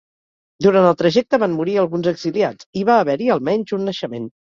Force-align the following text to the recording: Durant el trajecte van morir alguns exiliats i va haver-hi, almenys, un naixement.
Durant 0.65 0.85
el 0.91 0.95
trajecte 1.01 1.39
van 1.43 1.53
morir 1.57 1.75
alguns 1.81 2.09
exiliats 2.11 2.69
i 2.81 2.87
va 2.89 2.97
haver-hi, 3.03 3.29
almenys, 3.37 3.75
un 3.79 3.87
naixement. 3.91 4.27